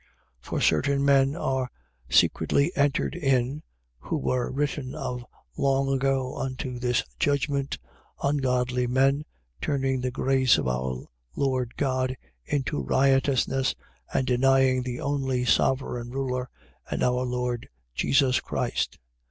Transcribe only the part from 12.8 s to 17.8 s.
riotousness and denying the only sovereign Ruler and our Lord